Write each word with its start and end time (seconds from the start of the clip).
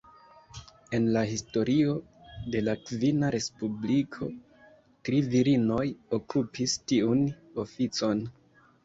En 0.99 1.03
la 1.15 1.21
historio 1.31 1.91
de 2.55 2.61
la 2.67 2.73
kvina 2.85 3.29
Respubliko, 3.35 4.29
tri 5.09 5.19
virinoj 5.35 5.83
okupis 6.19 6.75
tiun 6.93 7.23
oficon. 7.67 8.25